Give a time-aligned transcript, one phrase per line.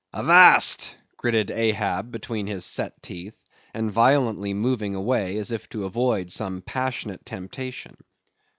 [0.15, 0.95] "Avast!
[1.15, 6.63] gritted Ahab between his set teeth, and violently moving away, as if to avoid some
[6.63, 7.95] passionate temptation.